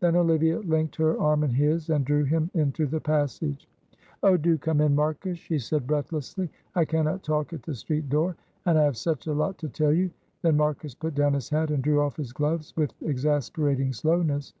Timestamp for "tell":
9.70-9.94